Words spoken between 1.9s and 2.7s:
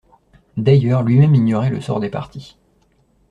des partis.